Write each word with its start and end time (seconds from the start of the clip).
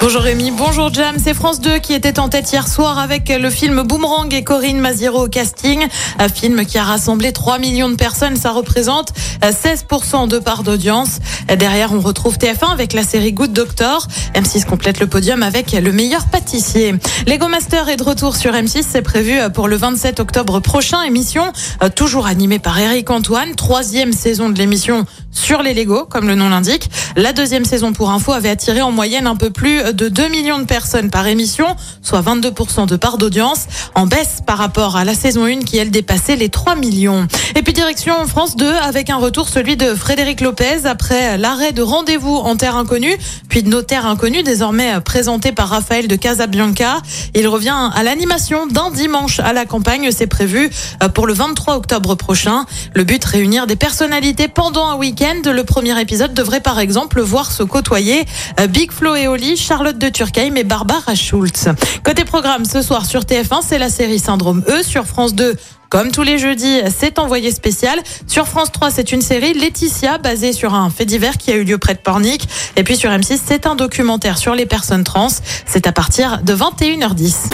Bonjour 0.00 0.22
Rémi, 0.22 0.52
bonjour 0.52 0.94
Jam. 0.94 1.16
C'est 1.22 1.34
France 1.34 1.60
2 1.60 1.78
qui 1.78 1.92
était 1.92 2.20
en 2.20 2.28
tête 2.28 2.52
hier 2.52 2.68
soir 2.68 3.00
avec 3.00 3.28
le 3.28 3.50
film 3.50 3.82
Boomerang 3.82 4.32
et 4.32 4.44
Corinne 4.44 4.78
Maziro 4.78 5.24
au 5.24 5.28
casting. 5.28 5.88
Un 6.20 6.28
film 6.28 6.64
qui 6.64 6.78
a 6.78 6.84
rassemblé 6.84 7.32
3 7.32 7.58
millions 7.58 7.88
de 7.88 7.96
personnes. 7.96 8.36
Ça 8.36 8.52
représente 8.52 9.12
16% 9.42 10.28
de 10.28 10.38
part 10.38 10.62
d'audience. 10.62 11.18
Derrière, 11.48 11.92
on 11.92 11.98
retrouve 11.98 12.36
TF1 12.36 12.70
avec 12.70 12.92
la 12.92 13.02
série 13.02 13.32
Good 13.32 13.52
Doctor. 13.52 14.06
M6 14.34 14.66
complète 14.66 15.00
le 15.00 15.08
podium 15.08 15.42
avec 15.42 15.72
le 15.72 15.90
meilleur 15.90 16.26
pâtissier. 16.26 16.94
Lego 17.26 17.48
Master 17.48 17.88
est 17.88 17.96
de 17.96 18.04
retour 18.04 18.36
sur 18.36 18.52
M6. 18.52 18.84
C'est 18.88 19.02
prévu 19.02 19.40
pour 19.52 19.66
le 19.66 19.76
27 19.76 20.20
octobre 20.20 20.60
prochain. 20.60 21.02
Émission 21.02 21.52
euh, 21.82 21.88
toujours 21.88 22.28
animée 22.28 22.60
par 22.60 22.78
Eric 22.78 23.10
Antoine. 23.10 23.56
Troisième 23.56 24.12
saison 24.12 24.48
de 24.48 24.58
l'émission 24.58 25.06
sur 25.38 25.62
les 25.62 25.72
Lego, 25.72 26.04
comme 26.04 26.26
le 26.26 26.34
nom 26.34 26.48
l'indique. 26.48 26.90
La 27.16 27.32
deuxième 27.32 27.64
saison, 27.64 27.92
pour 27.92 28.10
info, 28.10 28.32
avait 28.32 28.50
attiré 28.50 28.82
en 28.82 28.90
moyenne 28.90 29.26
un 29.26 29.36
peu 29.36 29.50
plus 29.50 29.82
de 29.94 30.08
2 30.08 30.28
millions 30.28 30.58
de 30.58 30.64
personnes 30.64 31.10
par 31.10 31.26
émission, 31.26 31.66
soit 32.02 32.20
22% 32.20 32.86
de 32.86 32.96
part 32.96 33.18
d'audience, 33.18 33.66
en 33.94 34.06
baisse 34.06 34.38
par 34.46 34.58
rapport 34.58 34.96
à 34.96 35.04
la 35.04 35.14
saison 35.14 35.44
1 35.44 35.60
qui, 35.60 35.78
elle, 35.78 35.90
dépassait 35.90 36.36
les 36.36 36.48
3 36.48 36.74
millions. 36.74 37.26
Et 37.54 37.62
puis 37.62 37.72
direction 37.72 38.14
France 38.26 38.56
2 38.56 38.66
avec 38.66 39.10
un 39.10 39.16
retour, 39.16 39.48
celui 39.48 39.76
de 39.76 39.94
Frédéric 39.94 40.40
Lopez, 40.40 40.86
après 40.86 41.38
l'arrêt 41.38 41.72
de 41.72 41.82
rendez-vous 41.82 42.36
en 42.36 42.56
terre 42.56 42.76
inconnue, 42.76 43.16
puis 43.48 43.62
de 43.62 43.68
notaire 43.68 44.06
inconnu, 44.06 44.42
désormais 44.42 45.00
présenté 45.00 45.52
par 45.52 45.68
Raphaël 45.68 46.08
de 46.08 46.16
Casabianca. 46.16 46.98
Il 47.34 47.46
revient 47.46 47.90
à 47.94 48.02
l'animation 48.02 48.66
d'un 48.66 48.90
dimanche 48.90 49.38
à 49.40 49.52
la 49.52 49.66
campagne, 49.66 50.10
c'est 50.10 50.26
prévu 50.26 50.70
pour 51.14 51.26
le 51.26 51.32
23 51.32 51.76
octobre 51.76 52.16
prochain. 52.16 52.66
Le 52.94 53.04
but, 53.04 53.24
réunir 53.24 53.66
des 53.66 53.76
personnalités 53.76 54.48
pendant 54.48 54.88
un 54.88 54.96
week-end 54.96 55.27
le 55.36 55.62
premier 55.62 56.00
épisode 56.00 56.32
devrait 56.32 56.60
par 56.60 56.78
exemple 56.78 57.20
voir 57.20 57.52
se 57.52 57.62
côtoyer 57.62 58.24
euh, 58.58 58.66
Big 58.66 58.90
Flo 58.90 59.14
et 59.14 59.28
Oli, 59.28 59.58
Charlotte 59.58 59.98
de 59.98 60.08
Turckheim 60.08 60.56
et 60.56 60.64
Barbara 60.64 61.14
Schultz. 61.14 61.68
Côté 62.02 62.24
programme, 62.24 62.64
ce 62.64 62.80
soir 62.80 63.04
sur 63.04 63.22
TF1, 63.22 63.60
c'est 63.62 63.78
la 63.78 63.90
série 63.90 64.18
Syndrome 64.18 64.64
E. 64.68 64.82
Sur 64.82 65.04
France 65.04 65.34
2, 65.34 65.54
comme 65.90 66.12
tous 66.12 66.22
les 66.22 66.38
jeudis, 66.38 66.80
c'est 66.96 67.18
envoyé 67.18 67.50
spécial. 67.50 67.98
Sur 68.26 68.48
France 68.48 68.72
3, 68.72 68.90
c'est 68.90 69.12
une 69.12 69.20
série 69.20 69.52
Laetitia 69.52 70.16
basée 70.16 70.54
sur 70.54 70.72
un 70.72 70.88
fait 70.88 71.04
divers 71.04 71.36
qui 71.36 71.50
a 71.50 71.56
eu 71.56 71.64
lieu 71.64 71.76
près 71.76 71.94
de 71.94 72.00
Pornic. 72.00 72.48
Et 72.76 72.82
puis 72.82 72.96
sur 72.96 73.10
M6, 73.10 73.38
c'est 73.44 73.66
un 73.66 73.74
documentaire 73.74 74.38
sur 74.38 74.54
les 74.54 74.64
personnes 74.64 75.04
trans. 75.04 75.28
C'est 75.66 75.86
à 75.86 75.92
partir 75.92 76.40
de 76.42 76.54
21h10. 76.54 77.52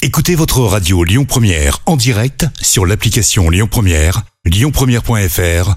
Écoutez 0.00 0.34
votre 0.34 0.60
radio 0.60 1.04
Lyon 1.04 1.26
Première 1.26 1.78
en 1.84 1.96
direct 1.96 2.46
sur 2.62 2.86
l'application 2.86 3.50
Lyon 3.50 3.68
Première, 3.70 4.22
lyonpremière.fr 4.46 5.76